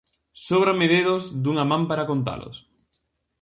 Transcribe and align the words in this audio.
Sóbranme 0.45 0.85
dedos 0.93 1.23
dunha 1.43 1.65
man 1.71 1.83
para 1.89 2.07
contalos. 2.11 2.57